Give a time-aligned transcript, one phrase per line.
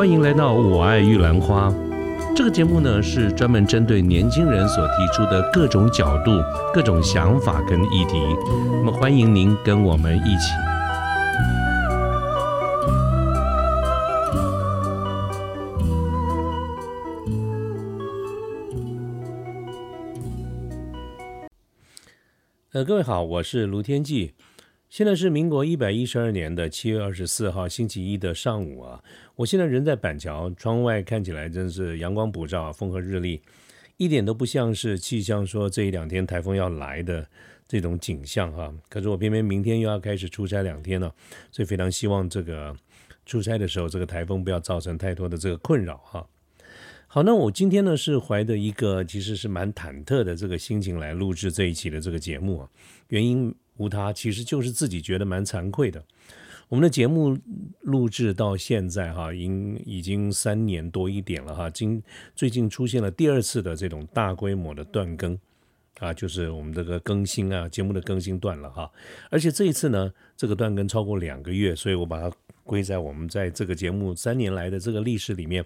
[0.00, 1.68] 欢迎来到《我爱玉兰花》
[2.34, 6.30] 这个节目呢，是专门针对年轻人所提出的各种角度、
[6.72, 8.18] 各种想法跟议题。
[8.82, 10.54] 那么，欢迎您跟我们一起。
[22.72, 24.32] 呃，各位好，我是卢天记。
[24.88, 29.04] 现在是民国一百一十二年的七月二十四号星期一的上午啊，
[29.40, 33.40] 我现在人在板桥，窗外看起来真是阳光普照，风和日丽，
[33.96, 37.26] 一点都不像是气象说这一两天台风要来的
[37.66, 38.70] 这种景象哈。
[38.90, 41.10] 可是我偏偏明天又要开始出差两天了，
[41.50, 42.76] 所以非常希望这个
[43.24, 46.26] 出差的时候这个台风不要造成太多的这个困扰哈。
[47.06, 52.68] 好，那我今天呢是怀着一个其实是蛮忐忑的这个心情来录制这一期的这个节目啊，
[53.08, 53.54] 原因。
[53.76, 56.04] 无他，其实就是自己觉得蛮惭愧的。
[56.70, 57.36] 我们的节目
[57.80, 59.50] 录制到现在哈，已
[59.84, 61.68] 已经三年多一点了哈。
[61.68, 62.00] 今
[62.36, 65.36] 最近出现了第二次的这种大规模的断更
[65.98, 68.88] 啊，就是我们这个更新啊，节目的更新断了哈。
[69.30, 72.32] 而且这一次呢，这个断更超过两个月，所以我把它
[72.62, 75.64] 归在我们在这个节目三年来的这个历史里面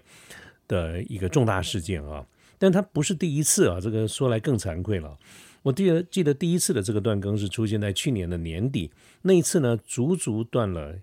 [0.67, 2.25] 的一个重大事件啊。
[2.57, 5.15] 但它不是第一次啊，这个说来更惭愧了。
[5.65, 8.91] 我记得记得第一次的这个断更是出现在去年的年底，
[9.23, 10.95] 那一次呢，足足断了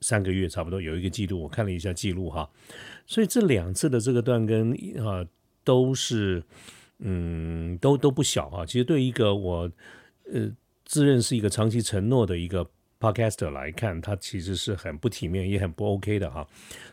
[0.00, 2.48] 三个月，差不多有一个季度，我看了一下记录哈。
[3.04, 4.70] 所以这两次的这个断更
[5.04, 5.26] 啊，
[5.64, 6.40] 都是
[7.00, 8.64] 嗯，都都不小啊。
[8.64, 9.68] 其实对一个我
[10.32, 10.48] 呃
[10.84, 12.64] 自认是一个长期承诺的一个
[13.00, 16.46] podcaster 来看，它其实是很不体面，也很不 OK 的哈。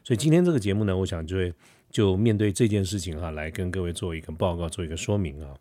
[0.03, 1.53] 所以今天这个节目呢，我想就会
[1.91, 5.55] 就面对这件事情哈，来跟各位做一个报告，做一个说明啊。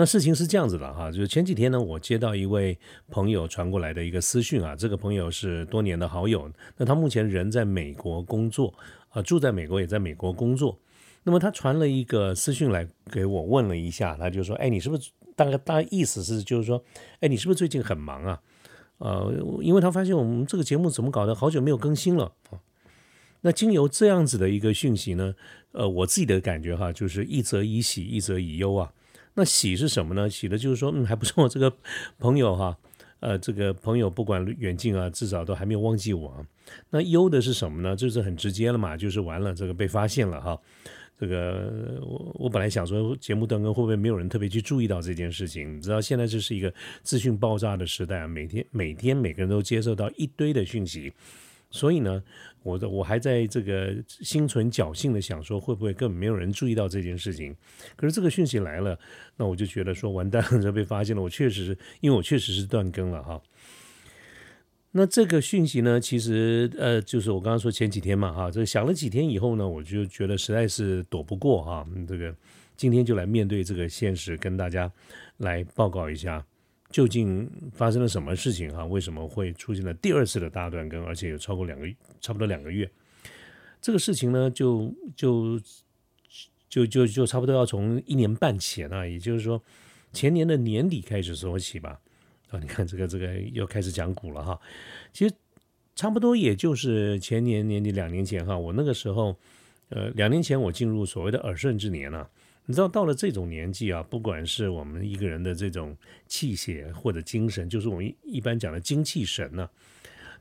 [0.00, 2.78] 那事情是这样子的哈，就是前几天呢，我接到一位
[3.10, 8.72] 朋友传过来的一个私讯啊，这个朋友是多年的好友，那他目前人在美国工作
[9.08, 10.78] 啊，住在美国也在美国工作，
[11.24, 16.80] 那么他传了一个私讯来给我问了一下，他就说，哎，你是不是大概大概意思是就是说，
[17.18, 18.40] 哎，你是不是最近很忙啊？
[18.98, 22.60] 呃，因为他发现我们这个节目怎么搞的，好久没有更新了啊。
[23.40, 25.34] 那经由这样子的一个讯息呢，
[25.72, 28.92] 呃，我自己的感觉哈，就是一则以喜，一则以忧啊。
[29.38, 30.28] 那喜是什么呢？
[30.28, 31.72] 喜的就是说，嗯，还不错，这个
[32.18, 32.76] 朋友哈，
[33.20, 36.44] 呃，这个朋友不管远近啊，至少都还没有忘记我。
[36.90, 37.94] 那忧的是什么呢？
[37.94, 40.58] 就是很直接了嘛，就是完了，这个被发现了哈。
[41.16, 45.76] 这个我我本来想说，节目当中会不会没有人特别去注意到这件事情？
[45.76, 51.12] 你知道，现在这是一个资讯爆炸的时代啊，每天每天每个人都接受到一堆的讯息。
[51.70, 52.22] 所以呢，
[52.62, 57.54] 我的我还在这个心存侥幸的想说，会不会根本没有人注意到这件事情？
[57.94, 58.98] 可是这个讯息来了，
[59.36, 61.20] 那我就觉得说完蛋了，这 被发现了。
[61.20, 63.42] 我确实是因为我确实是断更了哈。
[64.92, 72.34] 那这个讯息呢，其实呃，就是我刚刚说前几天嘛哈，这想了几天以后呢，我就觉得实在是躲不过哈，这个
[72.74, 74.90] 今天就来面对这个现实，跟大家
[75.36, 76.42] 来报告一下。
[76.90, 78.84] 究竟发生了什么事情哈？
[78.86, 81.86] 为什么会出现了第二次的大断更，而且有超过两个
[82.20, 82.90] 差不多两个月？
[83.80, 85.60] 这个事情呢，就就
[86.68, 89.62] 就就就差不多要从一年半前啊，也就是说
[90.12, 92.00] 前年的年底开始说起吧。
[92.48, 94.58] 啊，你看这个这个又开始讲股了哈。
[95.12, 95.34] 其实
[95.94, 99.36] 差不多也就是前年年底两年前哈，我那个时候
[99.90, 102.28] 呃两年前我进入所谓的耳顺之年了。
[102.70, 105.96] 你知道到了这种年纪啊，不管是我们一个人的这种
[106.26, 109.70] 气血或者精神，就是我们一般讲的精气神呢，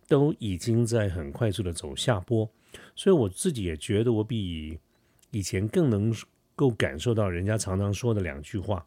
[0.10, 2.50] 都已经在很快速的走下坡。
[2.98, 4.78] 所以我自己也觉得，我比
[5.32, 6.14] 以前更能
[6.54, 8.86] 够感受到人家常常说的两句话。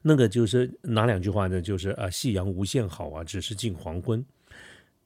[0.00, 1.60] 那个就是哪两句话呢？
[1.60, 4.24] 就是啊，夕阳无限好啊，只是近黄昏。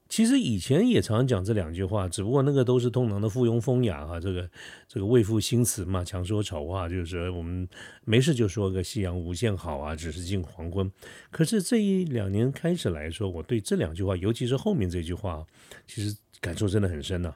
[0.09, 4.49] 其实以前也常讲这两句话，只不过那个都是通常的附庸风雅啊，这个
[4.87, 7.67] 这个未赋新词嘛，强说丑话，就是我们
[8.05, 10.91] 没事就说个夕阳无限好啊，只是近黄昏。
[11.31, 15.45] 可是这一两年开始来说，我对这两句话，尤其是后面这句话，
[15.87, 17.35] 其实感受真的很深呢。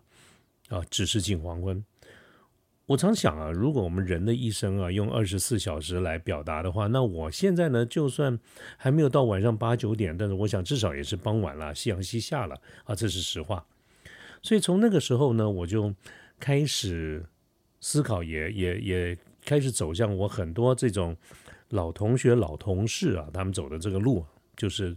[0.69, 1.82] 啊，只是近黄昏。
[2.88, 8.38] 我常想啊，如果我们人的一生啊用二十四小时来表达的话，那我现在呢，就算
[8.79, 13.62] 还没有到晚上八九点，但是我想至少也是傍晚了，夕阳西下了啊，这是实话。
[14.43, 15.94] 所以从那个时候呢，我就
[16.40, 17.23] 开始
[17.79, 21.14] 思考，也也也开始走向我很多这种
[21.69, 24.25] 老同学、老同事啊，他们走的这个路，
[24.56, 24.96] 就是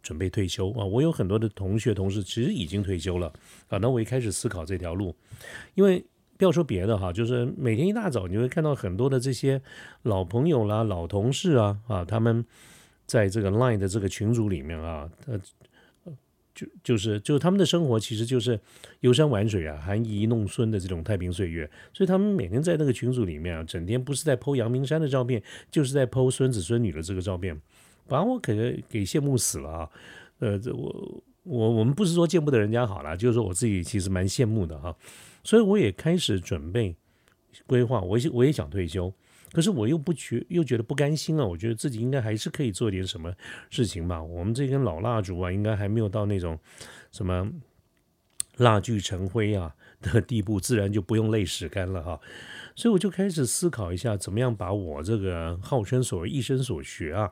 [0.00, 0.84] 准备退休啊。
[0.84, 3.26] 我有很多的同学、同事其实已经退休了
[3.66, 5.12] 啊，那我一开始思考这条路，
[5.74, 6.04] 因为。
[6.42, 9.62] 不要说别的哈，就是每天一大早你会看到很多的这些
[10.02, 12.44] 老朋友啦、老同事啊啊，他们
[13.06, 15.40] 在这个 Line 的这个群组里面啊，呃，
[16.52, 18.58] 就就是就他们的生活其实就是
[18.98, 25.40] 游山玩水啊，含饴弄孙的这种太平岁月，所以他们每天在那个群组里面啊，整天不是在剖阳明山的照片，
[25.70, 27.56] 就是在剖孙子孙女的这个照片，
[28.08, 29.90] 把我给给羡慕死了啊！
[30.40, 34.92] 呃，这我我我们不是说见不得人家好了，就是说我自己其实蛮羡慕的哈，
[35.44, 36.96] 所以我也开始准备
[37.66, 39.12] 规划，我也我也想退休。
[39.52, 41.44] 可是我又不觉又觉得不甘心啊！
[41.44, 43.30] 我觉得自己应该还是可以做点什么
[43.68, 44.22] 事情吧。
[44.22, 46.58] 我们这根老蜡烛啊，应该还没有到那种
[47.10, 47.52] 什么
[48.56, 52.18] 蜡炬成灰啊的地步，自然就不用泪始干了哈。
[52.74, 57.30] 所以我就开始思考一下，怎么样把我这个号称所谓一生所学啊，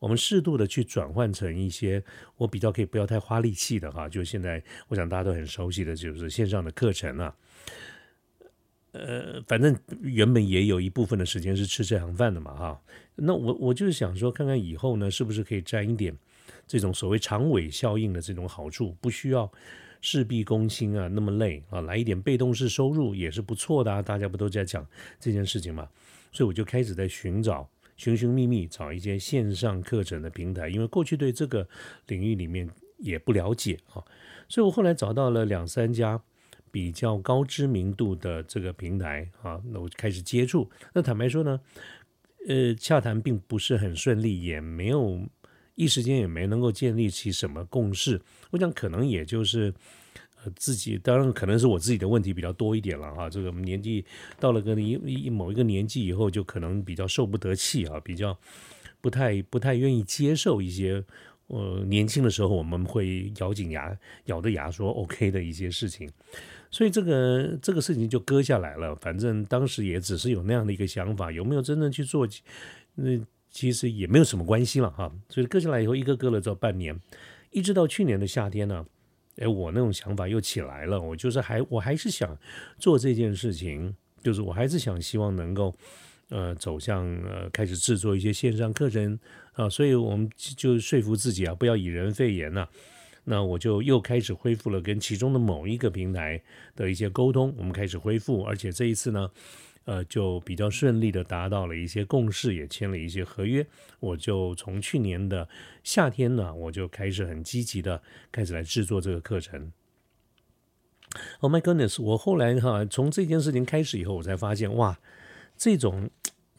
[0.00, 2.02] 我们适度的去转换成一些
[2.36, 4.08] 我比较可以不要太花力气的哈。
[4.08, 7.32] 就现在我想大家都很熟悉的就是线上的课程啊。
[8.92, 12.82] 呃，反正原本也有一部分的时间是吃这行饭的嘛，哈。
[13.14, 16.12] 那我我就是想说，看看以后呢，是不是可以沾一点
[16.66, 19.48] 这种所谓长尾效应的这种好处，不需要
[20.00, 24.02] 事必躬亲啊，那么累啊，来一点被动式收入也是不错的啊。
[24.02, 24.84] 大家不都在讲
[25.20, 25.88] 这件事情嘛？
[26.32, 31.68] 所以我就开始在寻找，寻寻觅觅找一些线上课程的平台，因为过去对这个
[32.08, 32.68] 领域里面
[32.98, 34.02] 也不了解啊，
[34.48, 36.20] 所以我后来找到了两三家。
[36.70, 40.70] 比较高知名度的这个平台啊，那我开始接触。
[40.94, 41.60] 那坦白说呢，
[42.48, 45.20] 呃，洽谈并不是很顺利，也没有
[45.74, 48.20] 一时间也没能够建立起什么共识。
[48.50, 49.72] 我想可能也就是
[50.44, 53.28] 呃自己，当然可能是我自己的问题比较多一点了哈。
[53.28, 54.04] 这个年纪
[54.38, 54.92] 到了个一
[55.24, 58.38] 一某一个年纪以后，就可能比较受不得气啊，比较
[59.00, 61.02] 不太不太愿意接受一些
[61.46, 63.96] 呃年轻的时候我们会咬紧牙
[64.26, 66.10] 咬着牙说 OK 的一些事情。
[66.70, 72.28] 所以这个这个事情就搁下来了，反正当时也只是有那样的一个想法，有没有真正去做，
[72.94, 73.18] 那
[73.50, 75.12] 其实也没有什么关系了哈。
[75.28, 76.96] 所以搁下来以后，一个搁了这半年，
[77.50, 78.86] 一直到去年的夏天呢，
[79.38, 82.38] 哎，我那种想法又起来了，我就是还我还是想
[82.78, 85.74] 做这件事情，就是我还是想希望能够
[86.28, 89.18] 呃走向呃开始制作一些线上课程
[89.54, 92.68] 啊，所以我们就说服自己啊，不要以人废言呐。
[93.24, 96.42] 那我就又开始恢复了跟其中的某一个平台
[96.74, 99.30] 的一些沟通，我们开始恢复，而且这一次呢，
[99.84, 103.66] 呃，就比较顺利的达到了一些共识，也签了一些合约。
[104.00, 105.48] 我就从去年的
[105.84, 108.02] 夏天呢，我就开始很积极的
[108.32, 109.72] 开始来制作这个课程。
[111.40, 112.00] Oh my goodness！
[112.00, 114.98] 我后来哈从这件事情开始以后，我才发现哇，
[115.56, 116.08] 这种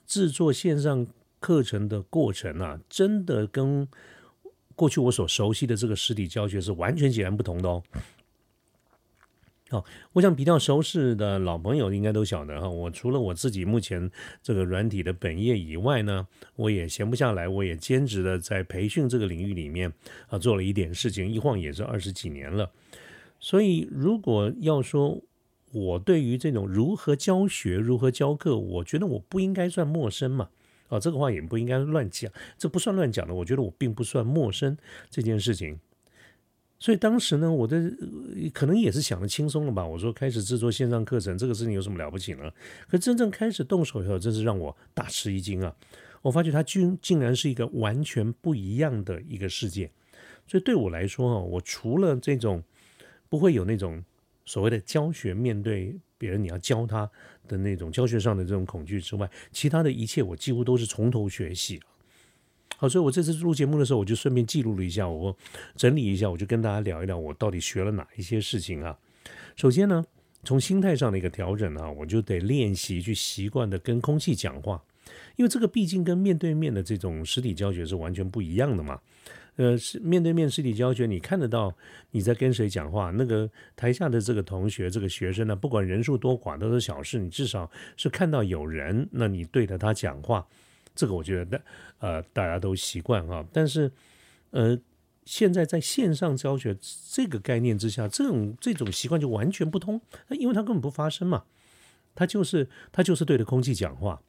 [0.05, 1.07] 制作线上
[1.39, 3.87] 课程的过程啊，真的跟
[4.81, 7.83] 过去我所熟悉的这个实体教学是完全截然不同的哦。
[9.69, 12.67] 好，我想比较熟识的老朋友应该都晓得哈。
[12.67, 14.09] 我除了我自己目前
[14.41, 19.93] 这个软体的本业以外呢，我也闲不下来，我也兼职的在培训这个领域里面
[20.29, 22.71] 啊做了一点事情，一晃也是二十几年了。
[23.39, 25.21] 所以如果要说
[25.71, 30.49] 我对于这种如何教学、如何教课，我觉得我不应该算陌生嘛。
[30.91, 33.33] 啊，这个话也不应该乱讲，这不算乱讲的。
[33.33, 34.77] 我觉得我并不算陌生
[35.09, 35.79] 这件事情，
[36.77, 37.81] 所以当时呢，我的
[38.53, 39.87] 可能也是想的轻松了吧。
[39.87, 42.51] 我说开始制作线上课程，这个事情有什么了不起呢？
[42.89, 45.73] 可真正开始动手以后，真是让我大吃一惊啊！
[46.21, 49.89] 我发觉它竟竟然是一个完全不一样的一个世界。
[50.45, 52.61] 所以对我来说，哈，我除了这种
[53.29, 54.03] 不会有那种
[54.45, 55.95] 所谓的教学面对。
[56.21, 57.09] 别人你要教他
[57.47, 61.81] 的那种教学上的这种恐惧之外，其他的一切我几乎都是从头学习
[62.77, 65.35] 好，所以我这次录节目的时候，我就顺便记录了一下，我
[65.75, 68.95] 整理一下，我就跟大家聊一聊我到底学了哪一些事情啊。
[69.55, 70.05] 首先呢，
[70.43, 74.83] 从心态上的一个调整啊，我就得练习去习惯的跟空气讲话，
[75.37, 78.99] 因为这个毕竟跟面对面的这种实体教学是完全不一样的嘛。
[79.57, 81.75] 呃，是面对面实体教学，你看得到
[82.11, 90.47] 你在跟谁讲话，那个台下的这个同学、这个学生呢，不管人数多寡都是小事，你至少是看到有人，那你对着他讲话，
[90.95, 91.63] 这个我觉得大
[91.99, 93.45] 呃大家都习惯哈。
[93.51, 93.91] 但是
[94.51, 94.79] 呃，
[95.25, 96.75] 现在在线上教学
[97.11, 101.43] 这个概念之下，这种这种习惯就完全不通，因为它根本不发生嘛，
[102.15, 104.21] 他就是他就是对着空气讲话。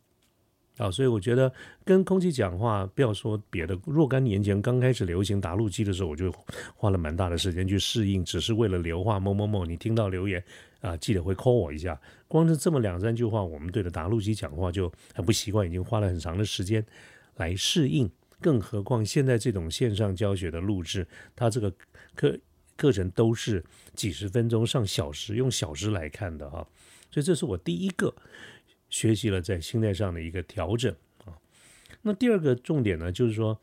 [0.82, 1.52] 啊，所以我觉得
[1.84, 3.78] 跟空气讲话，不要说别的。
[3.86, 6.34] 若干年前刚开始流行打录机的时候，我就
[6.74, 10.42] 花了蛮大的时间去适应，只是为了留话某某某，你听到留言
[10.80, 12.00] 啊，记得会 call 我一下。
[12.26, 16.84] 光是这么两三句话，我们对着打录机讲话就很不习惯，已经花了很长的时间
[17.36, 18.10] 来适应。
[18.40, 21.72] 更何况现在这种线上教学的录制，它这个
[22.16, 22.36] 课
[22.76, 26.66] 课程都是几十分钟上小时，用小时来看的哈。
[27.08, 28.12] 所以这是我第一个。
[28.92, 30.94] 学习了在心态上的一个调整
[31.24, 31.32] 啊，
[32.02, 33.58] 那第二个重点呢，就是说，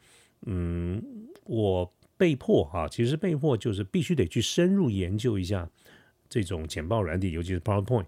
[0.48, 1.02] 嗯，
[1.46, 5.70] 我被迫哈，其实被迫就是必须得去深入研究一下
[6.28, 8.08] 这种简报软体，尤其是 PowerPoint。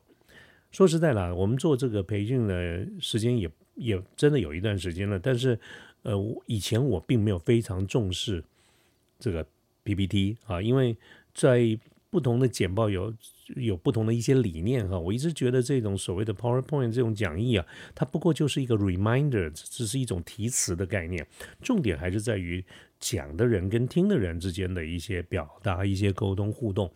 [0.72, 5.60] 说实在啦，我们做这个培训的时间也也真的有一段时间了，但是
[6.02, 6.16] 呃，
[6.48, 8.44] 以前我并没有非常重视
[9.20, 9.46] 这个
[9.84, 10.98] PPT 啊，因为
[11.36, 11.78] 在
[12.12, 13.14] 不同的简报有
[13.56, 17.66] 有不同的一些理念哈，我一直觉得这种所谓的 PowerPoint 这种讲义啊，
[17.96, 21.26] 它不过就是一个 reminder，只是一种提词的概念，
[21.64, 22.64] 重点还是在于
[23.00, 26.94] 讲的人跟听的人之间的一些表达、一些沟通互动。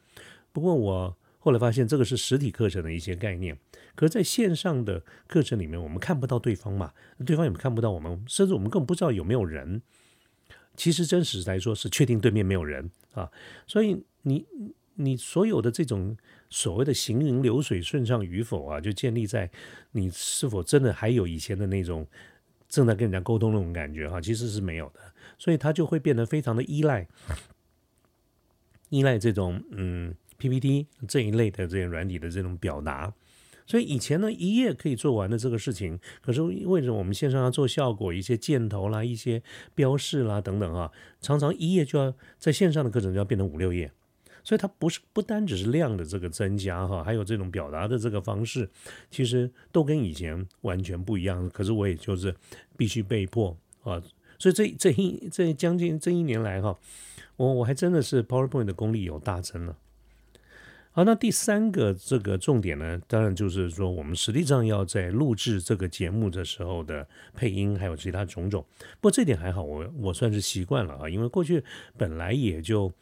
[0.51, 3.57] 不过我后来发现，这个是实体课程的一些概念，
[3.95, 6.91] 可是在线上的课程里面，我们看不到对方嘛，
[7.25, 9.81] 对方也看不到我们，甚至我们根本不知道有没有人。
[10.75, 13.31] 其实真实来说，是确定对面没有人啊，
[13.65, 14.45] 所以你。
[14.95, 16.17] 你所有的这种
[16.49, 19.49] 所谓的行云流水顺畅与否啊，就建立在
[19.91, 22.07] 你是否真的还有以前的那种
[22.67, 24.99] 正在跟人家沟通那种感觉哈，其实是没有的，
[25.37, 27.07] 所以它就会变得非常的依赖，
[28.89, 33.13] 依赖这种嗯 PPT 这一类的这些软体的这种表达。
[33.67, 39.41] 所以以前呢一页可以做完的这个事情，可是为什么我们线上要做效果，一些箭头啦、一些
[39.73, 43.91] 标示啦等等啊，常常一页就要在线上的课程就要变成五六页。
[44.45, 48.69] 所以它不是不单只是量的这个增加哈，还有这种表达的这个方式，
[49.09, 51.49] 其实都跟以前完全不一样。
[51.49, 52.33] 可是我也就是
[52.77, 53.99] 必须被迫啊，
[54.37, 56.77] 所以这这一这将近这一年来哈，
[57.37, 59.75] 我我还真的是 PowerPoint 的功力有大增了。
[60.91, 68.63] 好，那第三个这个重点呢，当然就是说我们实际上要在录制这个节目的时候的配音，还有其他种种。
[69.01, 71.63] 不过这点还好，我我算是习惯了啊，因为过去
[71.97, 72.93] 本来也就。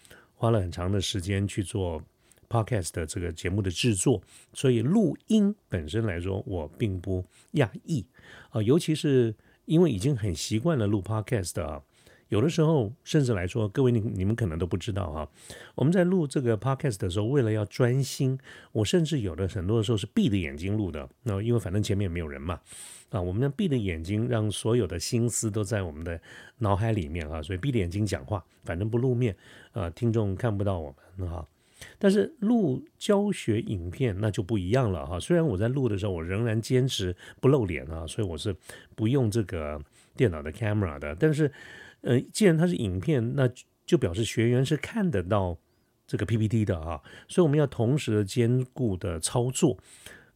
[0.44, 2.04] 花了很长的时间去做
[2.50, 4.22] podcast 的这个节目的制作，
[4.52, 7.24] 所以录音本身来说，我并不
[7.54, 8.06] 讶异
[8.50, 8.62] 啊。
[8.62, 9.34] 尤其是
[9.64, 11.82] 因为已经很习惯了录 podcast 啊，
[12.34, 15.30] 有的时候甚至来说，各位你你们可能都不知道啊。
[15.76, 18.40] 我们在录这个 podcast 的时候，为了要专心，
[18.72, 21.08] 我甚至有的很多的时候是闭着眼睛录的。
[21.22, 22.60] 那因为反正前面也没有人嘛。
[23.12, 26.20] 啊，我们要闭着眼睛，让所有的心思都在我们的
[26.58, 29.38] 脑海里面啊，所以闭着眼睛讲话，反正不露面，
[29.72, 31.48] 啊，听众看不到我们哈。
[32.00, 35.20] 但是录教学影片那就不一样了哈。
[35.20, 38.56] 虽然我在录的时候，我仍然坚持不露脸啊，所以我是
[38.96, 39.80] 不用这个
[40.18, 41.16] 电脑的 camera 的。
[41.20, 41.52] 但是，
[42.04, 43.50] 呃，既然它是影片，那
[43.86, 45.58] 就表示学员是看得到
[46.06, 49.78] 这个 PPT 的啊，所以我们要同时兼顾的操作。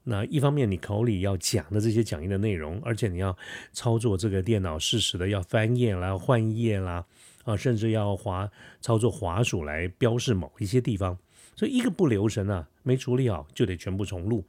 [0.04, 3.38] 那一方面，你口里要讲的这些讲义的内容，而且你要
[3.74, 7.06] 操作这个电脑适时的要翻页啦、换页啦，
[7.44, 11.18] 啊，甚至要滑操作滑鼠来标示某一些地方，
[11.58, 14.46] 所以一个不留神啊，没处理好就得全部重录。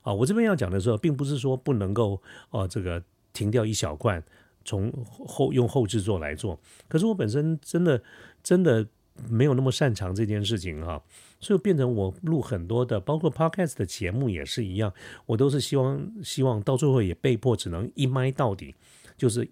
[0.00, 3.02] 啊，我这边要讲的时候，并不是说不能够哦，这个
[3.34, 4.22] 停掉一小块，
[4.64, 8.02] 从后用后制作来做，可是我本身真的
[8.42, 8.86] 真的。
[9.30, 11.00] 没有那么擅长这件事情哈，
[11.38, 14.92] 所以变成我录很多的，包括 podcast 的节目也是一样，
[15.24, 18.74] 我都是希望希望到最后也被迫只能一麦到底，
[19.16, 19.48] 就是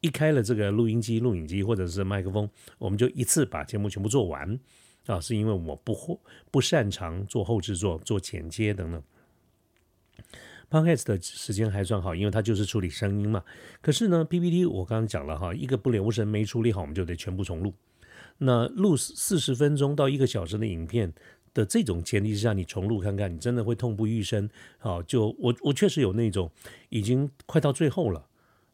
[0.00, 4.58] 一开了这个录音机、录影机或者是麦克风，我们就一次把节目全部做完
[5.04, 6.18] 啊，是因为我不
[6.50, 9.02] 不擅长做后制作、做剪接等等。
[10.70, 13.42] Podcast 的时间还算好，因为它就是处理声音嘛。
[13.82, 17.74] 可是呢，PPT 我刚刚讲了哈，一个不留神没处理好，我们就得全部重录。
[18.38, 21.12] 那录四十分钟到一个小时的影片
[21.52, 24.48] 的这种前提之下，你重录看看，你真的会痛不欲生。
[24.78, 26.50] 好，就我我确实有那种
[26.88, 28.24] 已经快到最后了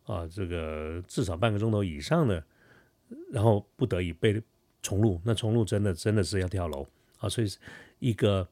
[0.04, 2.44] 啊，这个至少半个钟头以上的，
[3.32, 4.40] 然后不得已被
[4.82, 6.86] 重录，那重录真的真的是要跳楼
[7.18, 7.28] 啊！
[7.28, 7.48] 所以
[7.98, 8.46] 一个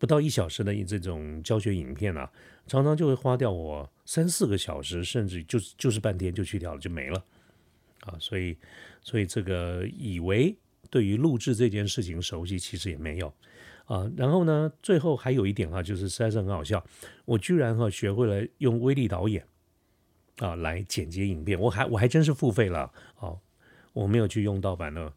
[0.00, 2.28] 不到一小时的这种教学影片啊，
[2.66, 7.24] 常常就会花掉我三四个小时，甚至就是就是半天就去掉了，就没了
[8.00, 8.16] 啊！
[8.18, 8.56] 所以。
[9.02, 10.54] 所以这个以为
[10.90, 13.32] 对于录制这件事情熟悉，其实也没有
[13.86, 14.06] 啊。
[14.14, 16.84] 然后呢，最后还有一点哈，就是实在是很好笑，
[17.24, 19.42] 我居然哈学会了用威力导演
[20.36, 23.34] 啊来剪接影片，我还我还真是付费了啊，
[23.94, 25.10] 我没有去用盗版的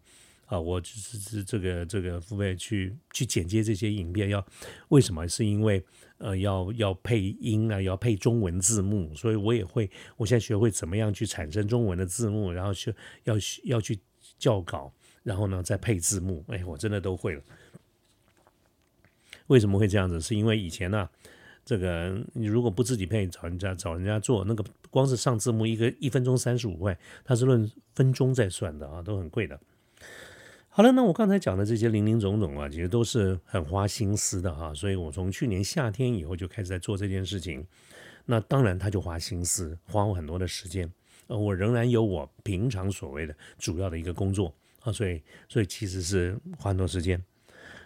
[0.45, 4.45] 啊，我就是这个这个付费去去剪接这些影片，要
[4.89, 5.27] 为什么？
[5.27, 5.83] 是因为。
[6.19, 12.95] 呃，要要配音啊，要配中文字幕，所以我也会，我现在学会怎么样去产生中文的字幕，然后去
[13.25, 13.35] 要
[13.65, 13.99] 要去
[14.39, 17.41] 校稿，然后呢再配字幕，哎，我真的都会了。
[19.47, 20.21] 为什么会这样子？
[20.21, 21.09] 是因为以前呢，
[21.65, 29.59] 这个你如果不自己配，找人家找人家做，那个光是上字幕一个一分钟三十五块，它是论分钟在算的啊，都很贵的。
[30.75, 37.63] 好了，那我刚才讲的这些零零总总啊，其实都是很花心思的哈，所以我从去年夏天以后就开始在做这件事情。
[38.25, 40.91] 那当然，他就花心思，花我很多的时间。
[41.27, 47.23] 呃，我仍然有我平常所谓的主要的一个工作啊，所以所以其实是花很多时间。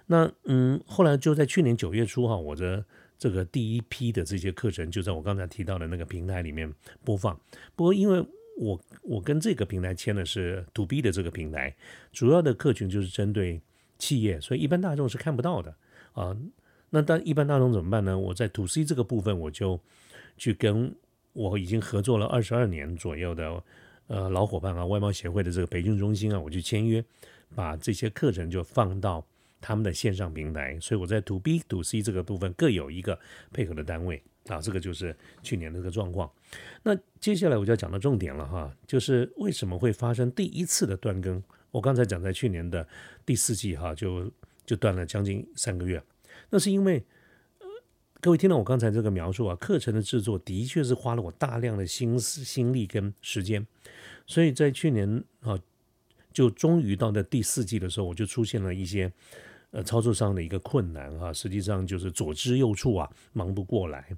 [0.05, 2.85] 那嗯，后来就在去年九月初哈，我的
[3.17, 7.37] 这个第一批的这些课程就在我刚才提到的那个平台里面播放。
[7.75, 8.25] 不过因为
[8.57, 11.75] 我我跟这个平台签的是 To B 的这个平台，
[12.11, 13.61] 主要的客群就是针对
[13.99, 15.75] 企业，所以一般大众是看不到的
[16.13, 16.35] 啊。
[16.89, 18.17] 那但一般大众怎么办呢？
[18.17, 19.79] 我在 To C 这个部分，我就
[20.37, 20.95] 去跟
[21.33, 23.63] 我已经合作了二十二年左右的
[24.07, 27.03] 呃老伙伴啊，外贸协会的这个培训中心啊，我去签约，
[27.53, 29.23] 把这些课程就放到
[29.61, 30.79] 他们的线上平台。
[30.79, 33.19] 所以我在 To B、To C 这个部分各有一个
[33.53, 36.31] 配合的单位啊，这个就是去年的这个状况。
[36.83, 41.41] 那接下来我就要讲到重点了哈，就是为什么会发生第一次的断更？
[41.71, 42.87] 我刚才讲在去年的
[43.25, 44.31] 第四季哈，就
[44.65, 46.01] 就断了将近三个月。
[46.49, 47.03] 那是因为，
[47.59, 47.67] 呃，
[48.21, 53.67] 各位听到我刚才这个描述啊，课程的制作的确是花了我大量的心思、心力跟时间，
[54.25, 55.59] 所以在去年啊，
[56.31, 59.11] 就终于到了第四季的时候，我就出现了一些
[59.71, 64.15] 呃操作上的一个困难哈，实际上就是左支右绌啊，忙不过来，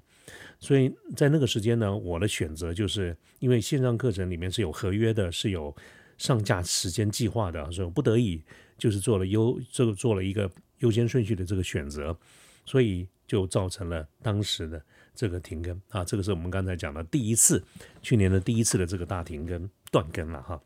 [0.58, 5.74] 所以在那个时间呢，我的选择就是因为线上课程里面是有合约的，是有
[6.18, 8.42] 上架时间计划的，所以我不得已
[8.78, 10.50] 就是做了优这个做了一个。
[10.80, 12.16] 优先顺序的这个选择，
[12.64, 14.82] 所以就造成了当时的
[15.14, 17.62] 这个停更啊，这个是我们刚才讲的第一次，
[18.00, 20.58] 去年的第一次的这个大停更断更了哈。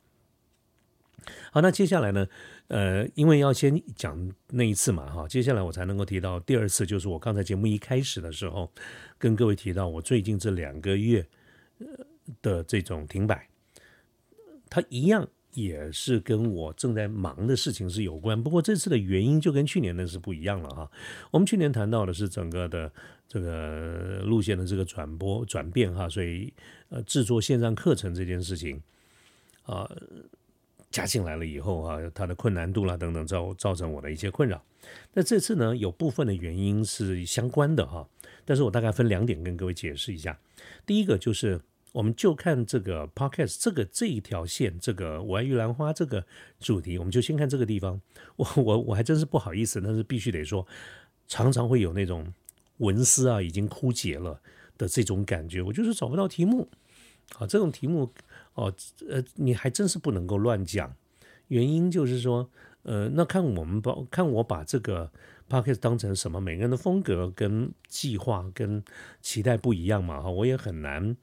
[1.50, 2.26] 好，那接下来呢，
[2.68, 8.70] 呃，因为要先讲那一次嘛哈，接下来我才能够提到第二次，就是我刚才节目一开始的时候
[9.18, 11.26] 跟各位提到我最近这两个月
[12.42, 13.48] 的这种停摆，
[14.68, 15.28] 它一样。
[15.54, 20.90] 也是跟我正在忙的事情是有关，不过这次的原因就跟去年的是不一样了哈。
[21.30, 22.90] 我们去年谈到的是整个的
[23.28, 26.52] 这个路线的这个转播转变哈，所以
[26.88, 28.82] 呃制作线上课程这件事情
[29.62, 29.88] 啊
[30.94, 34.62] 加进来了以后啊，它的困难度啦等等造造成我的一些困扰。
[35.14, 38.08] 那这次呢，有部分的原因是相关的哈，
[38.44, 40.38] 但是我大概分两点跟各位解释一下。
[40.86, 41.60] 第一个就是。
[41.94, 46.26] 我们就看这个 podcast 这个这一条线，这个我爱玉兰花这个
[46.58, 48.00] 主题，我们就先看这个地方。
[48.34, 50.66] 我我我还真是不好意思，但是必须得说，
[51.28, 52.34] 常常会有那种
[52.78, 54.40] 文思啊已经枯竭了
[54.76, 55.62] 的这种感觉。
[55.62, 56.68] 我就是找不到题目
[57.38, 58.12] 啊，这种题目
[58.54, 58.72] 哦，
[59.08, 60.94] 呃，你还真是不能够乱讲。
[61.48, 62.48] 原因就是说，
[62.82, 65.10] 呃，那看我们把看我把这个
[65.48, 68.82] podcast 当成什么，每个人的风格跟计划跟
[69.20, 71.16] 期待不一样嘛，哈，我也很难。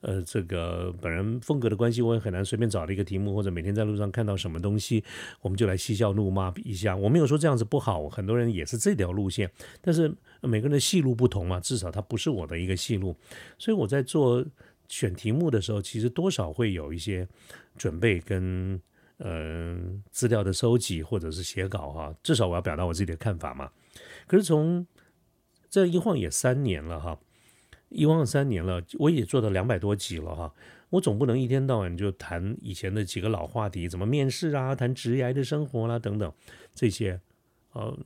[0.00, 5.04] 呃，这个本人风格的关系，我也很难随便找了一个题目，或者每天在路上看到什么东西，
[5.40, 6.96] 我们就来嬉笑怒骂一下。
[6.96, 9.48] 我没有说这样子不好，很多人也是这条路线，
[9.80, 13.14] 但是每个人的戏路不同嘛，至少它不是我的一个戏路，
[13.58, 14.44] 所以我在做
[14.92, 17.26] 选题目的时候，其实多少会有一些
[17.78, 18.78] 准备跟
[19.16, 23.70] 呃资料的收集或者是写稿哈，至少我要表达我自己的看法嘛。
[24.26, 24.86] 可是从
[25.70, 27.18] 这一晃也三年了哈。
[27.88, 30.52] 一晃三年了，我也做到两百多集了哈。
[30.90, 36.30] 我总不能一天到晚就谈以前的几个老话题，怎么面试啊，谈职业的生活啦等等
[36.74, 37.18] 这些。
[37.72, 37.98] 呃，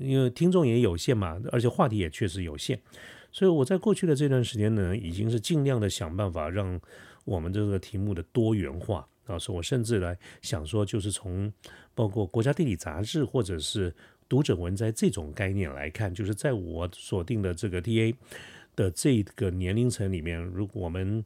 [0.00, 2.80] 因为听众也有限嘛，而且话题也确实有限，
[3.32, 6.80] 所以我在过去的这段时间呢，已经是尽量的想办法让
[7.24, 9.38] 我们这个题目的多元化啊。
[9.38, 11.52] 所以我甚至来想说，就是从
[11.94, 13.92] 包括国家地理杂志或者是
[14.28, 18.14] 读者文摘这种概念来看，就是在我锁定的这个 TA。
[18.74, 21.22] 的这个年龄层里面，如果我们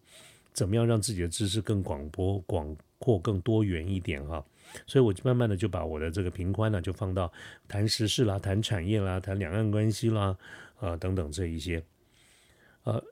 [0.53, 4.45] 怎么样让自己的知识更广博、广阔、更多元一点哈，
[4.85, 7.33] 所以我就慢慢的就把我的这个平宽呢，就放到
[7.69, 10.37] 谈时事啦、谈产业啦、谈两岸关系啦，
[10.81, 11.81] 呃等等这一些，
[12.87, 13.03] 呃，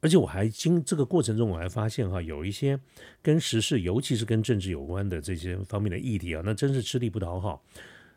[0.00, 2.78] 而且我还经这个过程中，我还发现哈，有一些
[3.22, 7.62] 跟时事，尤其是跟政治有关的这些方面的议题啊，那真是吃力不讨好，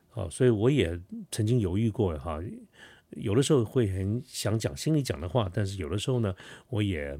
[0.09, 0.99] 好，所以我也
[1.29, 2.41] 曾经犹豫过哈。
[3.11, 6.35] 有的时候会很想讲心里讲的话，但是有的时候呢，
[6.69, 7.17] 我也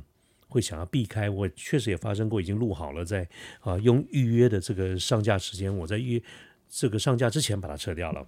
[0.48, 1.30] 会想要避开。
[1.30, 3.30] 我确实也发生过，已经录好了，在
[3.60, 6.22] 啊用预约的这个上架时间，我在预
[6.68, 8.26] 这个上架之前把它撤掉了，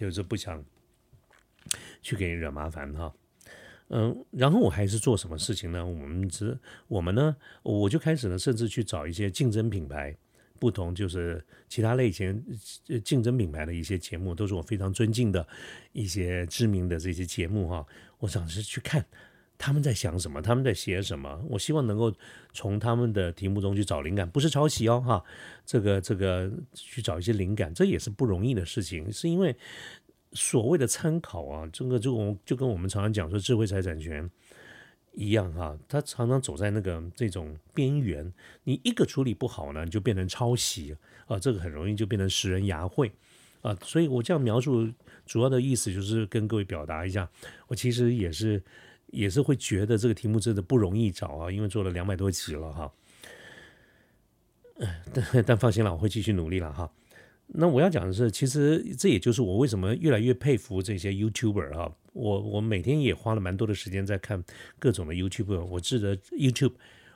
[0.00, 0.62] 就是不想
[2.02, 3.14] 去给人惹麻烦哈。
[3.88, 5.84] 嗯，然后我还是做什么事情呢？
[5.86, 10.16] 我们只我们呢，我就开始呢，甚至去找一些竞争品牌。
[10.58, 12.42] 不同就是其他类型
[13.04, 15.46] 竞争品牌的一些节目，都是我非常尊敬的
[15.92, 17.86] 一些知名的这些节目哈。
[18.20, 19.04] 我想是去看
[19.58, 21.44] 他们在想什么，他们在写什么。
[21.50, 22.10] 我希望能够
[22.54, 25.22] 从他们的题目中去找灵感，不是抄袭哦哈。
[25.66, 29.12] 这个这个去找一些灵感，这也是不容易的事情。
[29.12, 29.54] 是因为
[30.36, 34.30] 所谓的参考啊，这个就就跟我们常常讲说智慧财产权。
[35.18, 38.30] 一样哈，他常常走在那个这种边缘。
[38.64, 40.94] 你一个处理不好呢，就变成抄袭
[41.24, 43.10] 啊，这个很容易就变成食人牙慧
[43.62, 43.74] 啊。
[43.82, 44.86] 所以我这样描述，
[45.24, 47.26] 主要的意思就是跟各位表达一下，
[47.66, 48.62] 我其实也是
[49.06, 52.92] 也是会觉得这个题目真的不容易找啊，因为做了两百多集了哈。
[55.14, 56.92] 但但放心了，我会继续努力了哈。
[57.48, 61.94] 那我要讲的是，其实这也就是我为什么越来越佩服这些 YouTuber 哈。
[62.12, 64.42] 我我每天也花了蛮多的时间在看
[64.78, 65.64] 各种的 YouTuber。
[65.64, 66.72] 我记得 YouTube，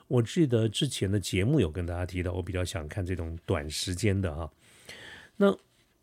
[0.07, 4.51] 我记得之前的节目有跟大家提到，我比较想看这种短时间的哈。
[5.37, 5.57] 那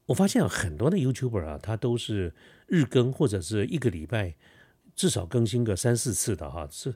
[0.06, 2.34] 我发现很多的 YouTuber 啊，他都是
[2.66, 4.34] 日更或者是一个礼拜
[4.94, 6.68] 至少更新个三四次的哈。
[6.70, 6.94] 是，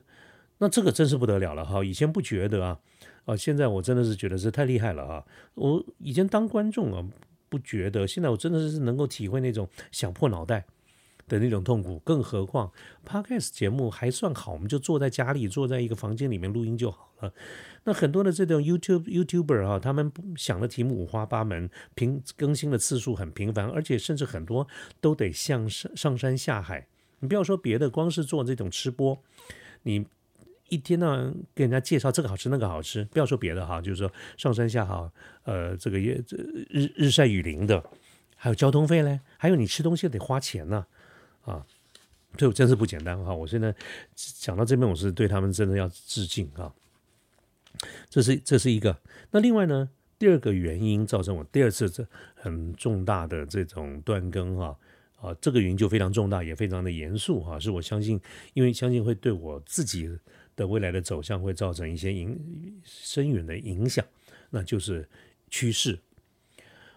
[0.59, 1.83] 那这个真是不得了了哈。
[1.83, 2.79] 以前不觉得啊。
[3.25, 5.25] 啊，现在我真的是觉得是太厉害了啊！
[5.53, 7.01] 我以前当观众啊，
[7.47, 10.65] 不觉得，现在我真的是能够体会那种想破脑袋
[11.29, 11.99] 的那种痛苦。
[11.99, 12.69] 更何况
[13.07, 17.33] ，Podcast 节目还算好，我们就坐在家里，坐在一个房间里面录音就好了。
[17.85, 24.67] 那很多的这种 YouTube YouTuber 啊，他们想的题目五花八门，频更新的次数很频繁，而且甚至很多
[24.99, 26.85] 都得向上上山下海。
[27.19, 29.17] 你不要说别的，光是做这种吃播，
[29.83, 30.05] 你。
[30.73, 35.11] 一天呢，给人家介绍这个好吃那个好吃，不要说别的哈，就是说上山下海，
[35.43, 36.13] 呃，这个也
[36.69, 37.83] 日日晒雨淋的，
[38.35, 40.85] 还有交通费嘞，还有你吃东西得花钱呢，
[41.45, 41.63] 啊，
[42.35, 43.33] 这真是不简单哈！
[43.33, 43.73] 我现在
[44.15, 46.73] 讲到这边，我是对他们真的要致敬啊。
[48.09, 48.97] 这是这是一个，
[49.31, 54.77] 那另外呢，第二个原因造成我第二次这很重大的这种断更哈。
[55.23, 58.19] 啊，这个原因就非常重大，也非常的严肃哈，是我相信，
[58.53, 60.05] 因为相信会对我自己
[60.55, 62.39] 的未来的走向会造成一些影
[62.83, 64.05] 深远的影响，
[64.49, 65.07] 那就是
[65.49, 65.99] 趋势。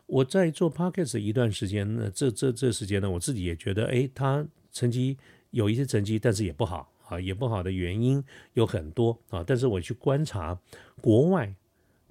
[0.07, 5.17] 我在做 podcast 一段时间，那这这这时间呢，我自己也觉得，哎，他成绩
[5.51, 8.23] 有一些成绩，但是也不好啊，也不好的原因
[8.55, 10.59] 有很多啊，但是我去观察
[11.01, 11.53] 国外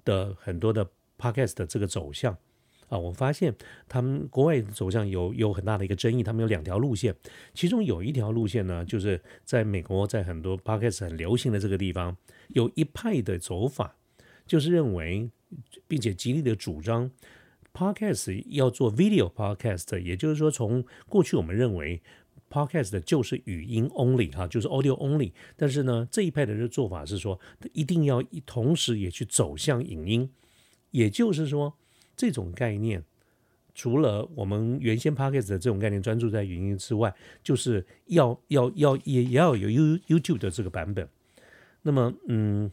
[0.04, 0.86] 的很多的
[1.18, 2.36] podcast 的这个走向。
[2.88, 3.52] 啊，我发现
[3.88, 7.14] 他们国外走向有有很大的一个争议，他们有两条路线，
[7.52, 12.16] 其中有一条路线呢，就是在美国，在很多 podcast 很流行的这个地方，
[12.48, 13.96] 有一派的走法，
[14.46, 15.28] 就是认为，
[15.88, 17.10] 并且极力的主张
[17.74, 22.00] podcast 要做 video podcast，也就是说，从过去我们认为
[22.48, 27.40] podcast 就是语音 only 哈，就是 audio only，但是呢，这一派的做法是说，
[27.72, 30.30] 一定要同时也去走向影音，
[30.92, 31.76] 也就是说。
[32.16, 33.04] 这种概念，
[33.74, 41.08] 除了我们原先 podcast 的这种概念专注在语音之外，就是要要要也也要有 You YouTube 的这个版本。
[41.82, 42.72] 那么，嗯，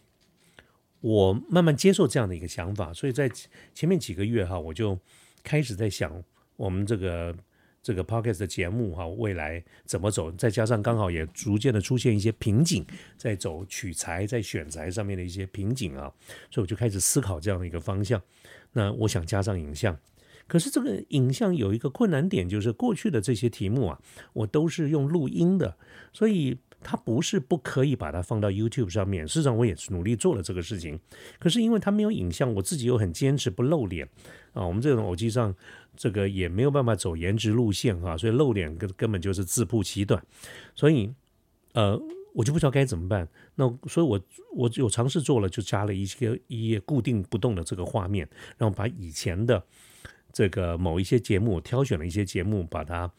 [1.02, 3.30] 我慢慢接受这样的一个想法，所以在
[3.74, 4.98] 前面几个月哈，我就
[5.44, 6.24] 开始在想
[6.56, 7.36] 我们这个
[7.84, 10.32] 这个 podcast 的节目哈，未来怎么走？
[10.32, 12.84] 再加上刚好也逐渐的出现一些瓶颈，
[13.18, 16.12] 在走取材、在选材上面的一些瓶颈啊，
[16.50, 18.20] 所以我就开始思考这样的一个方向。
[18.74, 19.98] 那我想加上影像，
[20.48, 24.00] 可是这个影像有一个困难点，就是过去的这些题目啊，
[24.34, 25.78] 我都是用录音的，
[26.12, 29.28] 所以它不是不可以把它放到 YouTube 上面。
[29.28, 31.00] 事实上，我也是努力做了这个事情，
[31.40, 34.08] 可是因为它没有影像，我自己又很坚持不露脸
[34.54, 34.66] 啊。
[34.66, 35.56] 我们这种偶机上，
[35.96, 40.26] 这个也没有办法走颜值路线哈，所以露脸根根本就是自曝其短，
[40.76, 41.14] 所以
[41.74, 42.02] 呃。
[42.34, 44.20] 我就不知道该怎么办，那所以，我
[44.56, 49.64] 我有尝试做了，就加了一些一页固定不动的这个画面，然后把以前的
[50.32, 53.12] 这个某一些节目，挑选了一些节目，把它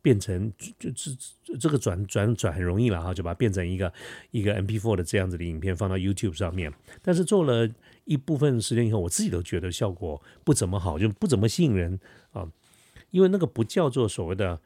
[0.00, 3.92] 变成就这这个转转转很容易了哈，就把它变成一个
[4.30, 6.72] 一个 MP4 的这样子的影片放到 YouTube 上面。
[7.02, 7.68] 但是做了
[8.04, 11.98] 一部分时间以后，我自己都觉得效果不怎么好，就不怎么吸引人
[12.30, 12.48] 啊，
[13.10, 14.60] 因为那个不叫做所谓的。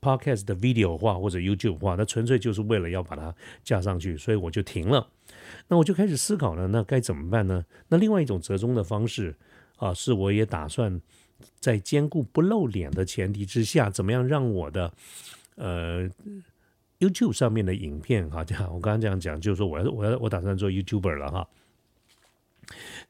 [0.00, 5.08] Podcast 的 video 化或者 YouTube 化，那纯粹就是为了要把它加上去，所以我就停了。
[5.68, 7.64] 那我就开始思考了，那该怎么办呢？
[7.88, 9.34] 那另外一种折中的方式
[9.76, 11.00] 啊，是我也打算
[11.58, 14.92] 在兼顾不露脸的前提之下，怎么样让我的
[15.56, 16.08] 呃
[16.98, 21.48] YouTube 上面的影片哈，这样我刚刚这样讲，就是说我要我要我打算做 YouTuber 了哈。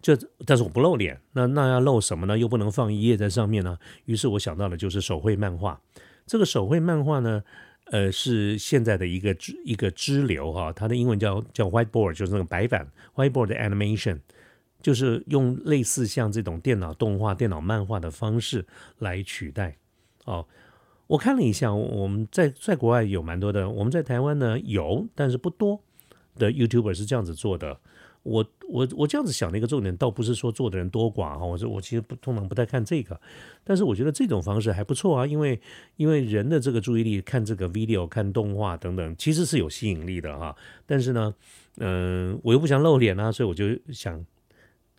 [0.00, 2.37] 这但是我不露脸，那那要露什么呢？
[2.37, 3.78] 又不能放一页在上面呢？
[4.04, 5.80] 于是我想到的就是手绘漫画。
[6.26, 7.42] 这个手绘漫画呢，
[7.87, 14.20] 呃，是现在的一个支一个支流哈，它的英文叫叫 whiteboard，就是那个白板 whiteboard animation，
[14.80, 18.66] 就是用类似像这种电脑动画、电脑漫画的方式
[18.98, 19.76] 来取代。
[20.24, 20.46] 哦，
[21.06, 25.82] 我看了一下，我们在在国外有蛮多的，我们在台湾呢有，但是不多
[26.37, 27.78] 的 YouTuber 是这样子做的。
[28.24, 33.20] 我我我这样子想的一个重点，倒不是说做的人多寡哈，我说我其实不通常不太看这个，
[33.62, 35.60] 但是我觉得这种方式还不错啊，因为
[35.96, 40.56] 因为人的这个注意力看这个 video、看动画等等，其实是有吸引力的哈。
[40.87, 41.34] 但是呢，
[41.76, 44.24] 嗯，我又不想露脸啊，所以我就想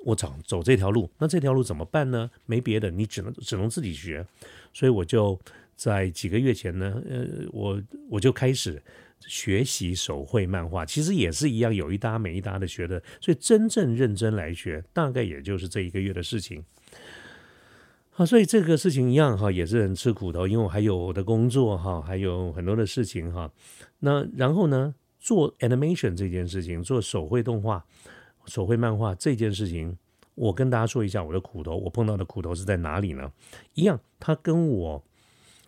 [0.04, 2.30] 我走走这条路，那这条路怎么办呢？
[2.46, 4.24] 没别的，你只能只能自己学，
[4.72, 5.40] 所以我就
[5.76, 8.80] 在几个月前呢，呃，我我就开始。
[9.22, 16.64] 学习手绘漫画其实也是一样，有一搭没一搭的学的，所以真正认真来学，大概也就是这一个月的事情。
[18.12, 23.52] 好，所以这个事情一样哈，也是很吃苦头，因为我还有我的工作哈，还有很多的事情哈。
[24.00, 27.84] 那然后呢，做 animation 这件事情，做手绘动画、
[28.46, 29.98] 手绘漫画这件事情，
[30.36, 33.32] 我跟大家说一下我的苦头，我碰到的苦头是在哪里呢？
[33.74, 35.04] 一样，他跟我。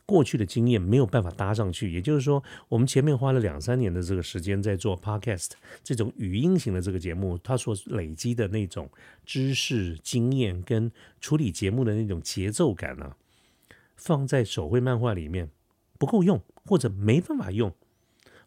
[0.08, 5.50] 过去的经验没有办法搭上去，也就是说，我们前面花了两三年的这个时间在做 podcast
[5.84, 8.90] 这种语音型的这个节目，它所累积的那种
[9.26, 10.90] 知识经验跟
[11.20, 13.18] 处理节目的那种节奏感呢，
[13.98, 15.50] 放在手绘漫画里面
[16.00, 17.76] 不够用，或者没办法用，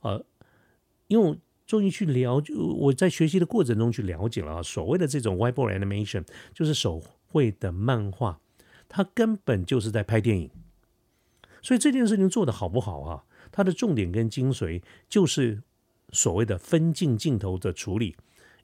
[0.00, 0.24] 呃，
[1.08, 8.40] 因为终于去了解，我在学习的过程中去了解了啊，所谓的这种 whiteboard animation 就是手绘的漫画，
[8.88, 10.50] 它根本就是在拍电影。
[11.62, 13.24] 所以这件事情做的好不好啊？
[13.52, 15.62] 它的重点跟精髓就是
[16.12, 18.16] 所谓的分镜镜头的处理，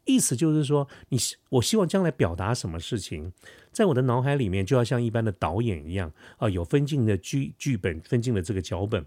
[0.04, 3.32] 意思就是说，你我希望将来表达什么事情，
[3.72, 9.04] 在我的脑海里面就要像一般的导演一样啊，有分镜的剧剧本，分镜的这个脚本。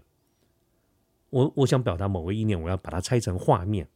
[1.30, 3.88] 我我想表达某个意念，我要把它拆成画面。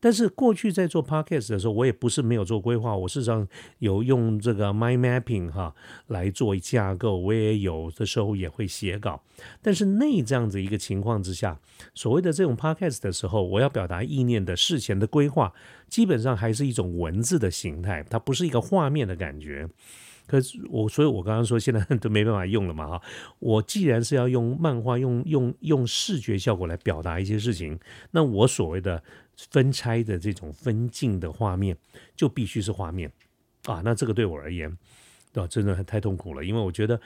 [0.00, 3.46] 但是过去在做 podcast 的时候，我也不是没有做规划，我事实上
[3.78, 5.74] 有用这个 mind mapping 哈
[6.08, 9.22] 来做架构，我也有的时候也会写稿。
[9.62, 11.58] 但是那这样子一个情况之下，
[11.94, 15.52] 所谓的这种 podcast 的时候，我要表达意念的事前的规划，
[15.88, 19.68] 基本上还是一种文字的形态，它不是一个画面的感觉。
[20.26, 23.02] 可是我，所以我刚刚说现在都没办法用了嘛哈。
[23.38, 27.78] 我既然是要用漫画、用用用视觉效果来表达一些事情，
[28.10, 29.00] 那我所谓的
[29.36, 31.76] 分拆的这种分镜的画面，
[32.16, 33.10] 就必须是画面
[33.64, 33.82] 啊。
[33.84, 34.76] 那这个对我而言，
[35.32, 37.00] 对啊，真的太痛苦了，因为我觉得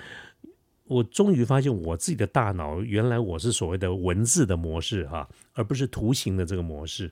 [0.85, 7.11] 我终于发现我自己的大脑原来我是所谓的文字的模式哈，而不是图形的这个模式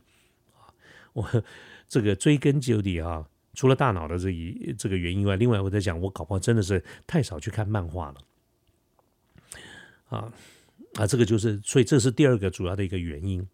[0.54, 0.70] 啊。
[1.12, 1.44] 我
[1.88, 3.28] 这个追根究底哈。
[3.54, 8.16] 除了大脑的这一这个原因外，另外我在讲，我搞不好真的是太少去看漫画了，
[10.10, 10.32] 啊
[10.94, 13.44] 啊，这个就是，所以这是第二个主要的一个原因。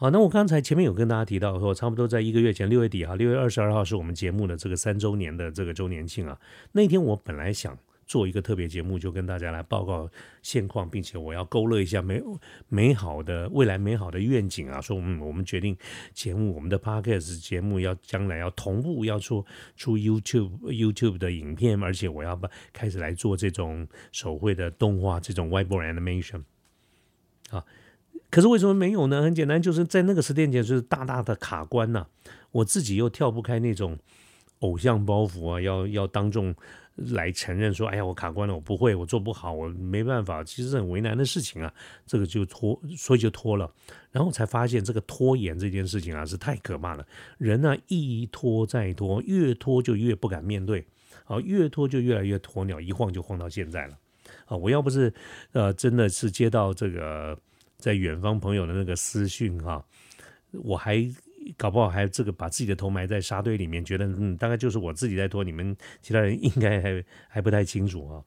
[0.00, 6.40] 好，那我刚才前面有跟大家提到说，差不多在一个月前，六月底哈，六月二十二号是我们节目的这个三周年的这个周年庆啊。
[6.72, 7.78] 那天我本来想。
[8.06, 10.10] 做一个特别节目，就跟大家来报告
[10.42, 12.20] 现况，并且我要勾勒一下美
[12.66, 14.80] 美好的未来美好的愿景啊！
[14.80, 15.76] 说嗯，我们决定
[16.12, 26.42] 节目，我们的 podcast 节目要将来要同步要出出 YouTube YouTube 的影片，而且我要把开始来做这种手绘的动画，这种 whiteboard animation
[27.50, 27.64] 啊。
[28.30, 29.22] 可是为什么没有呢？
[29.22, 32.06] 很简单，就是在那个时间点就是大大的卡关呐，
[32.52, 33.98] 我自己又跳不开那种
[34.60, 36.54] 偶像包袱啊，要要当众。
[37.14, 41.72] 来承认说，哎呀，我卡关了，我不会，我做不好，我没办法，其实很为难的事情啊，
[42.04, 43.72] 这个就拖，所以就拖了，
[44.10, 47.06] 然后才发现这个拖延这件事情啊是太可怕了，
[47.38, 50.84] 人呢一拖再拖，越拖就越不敢面对，
[51.24, 53.96] 啊，越拖就越来越鸵鸟，一晃就晃到现在了，
[54.44, 55.10] 啊，我要不是
[55.52, 57.38] 呃真的是接到这个
[57.80, 59.84] 在远方朋友的那个私讯哈，
[60.52, 61.12] 我还。
[61.56, 68.22] 搞不好还这个把自己的头埋在沙堆里面，觉得嗯，大概就是我自己在拖，你们其他人应该还还不太清楚啊。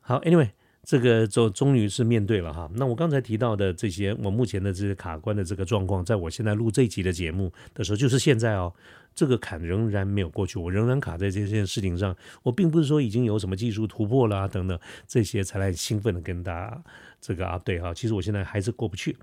[0.00, 0.50] 好，Anyway，
[0.84, 2.70] 这个终终于是面对了哈。
[2.74, 8.72] 那我刚才提到的这些，我目前的这些卡关的这个状况，在我现在录这一集的节目的时候，就是现在哦，
[9.14, 12.14] 这个坎仍然没有过去，我仍然卡在这件事情上。
[12.42, 16.84] 我并不是说已经有什么技术突破啦等等这些才来兴奋的跟大家
[17.20, 19.16] 这个啊对哈，其实我现在还是过不去。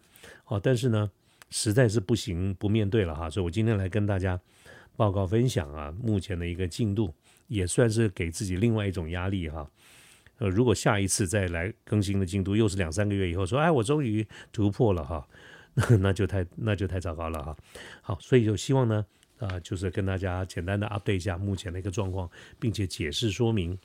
[0.43, 1.10] 好，但是呢。
[1.54, 4.39] 实在是不行，不面对了哈，所以我今天来跟大家
[4.95, 7.13] 报告分享啊，目前的一个进度，
[7.50, 9.69] 也算是给自己另外一种压力哈。
[10.41, 15.27] 呃，如果下一次再来更新的进度又是两三个月以后，说哎，我终于突破了哈，
[16.01, 17.56] 那就太那就太糟糕了哈。
[18.01, 19.06] 好，所以就希望呢，
[19.38, 22.27] 啊，就是跟大家简单的 update 一下目前的一个状况，
[22.60, 23.77] 并且解释说明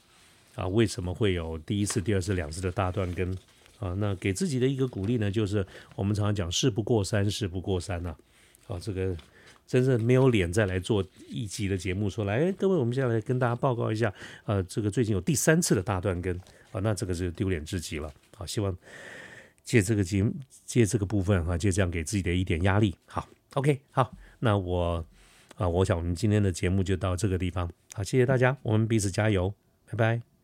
[0.55, 3.37] 啊，为什么会有第一次、第二次、两次的大断更。
[3.79, 8.17] 啊，那给自己的一个鼓励呢，就是我们常常讲“事不过三，事不过三”呐。
[8.67, 9.15] 啊，这个
[9.67, 14.13] 真是没有脸再来做一集的节目，说来，各位，我们现在来跟大家报告一下，
[14.45, 16.35] 呃，这个最近有第三次的大断更，
[16.71, 18.13] 啊，那这个是丢脸至极了。
[18.37, 18.77] 好，希望
[19.65, 20.25] 借这个节
[20.65, 22.95] 借这个部分哈，就这样给自己的一点压力。
[23.07, 25.05] 好，OK，好，那我
[25.57, 27.69] 啊，我想我们今天的节目就到这个地方。
[27.93, 29.53] 好，谢谢大家，我们彼此加油，
[29.91, 30.36] 拜拜。